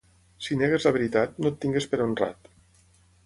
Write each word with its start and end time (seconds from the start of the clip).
Si 0.45 0.55
negues 0.61 0.87
la 0.87 0.93
veritat, 0.95 1.37
no 1.45 1.51
et 1.53 1.59
tinguis 1.65 1.87
per 1.93 2.01
honrat. 2.07 2.53